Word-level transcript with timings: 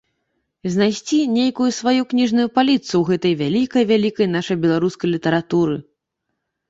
Знайсці 0.75 1.17
нейкую 1.33 1.67
сваю 1.81 2.01
кніжную 2.13 2.47
паліцу 2.57 2.89
ў 2.97 3.03
гэтай 3.09 3.33
вялікай-вялікай 3.45 4.33
нашай 4.35 4.55
беларускай 4.65 5.07
літаратуры. 5.17 5.75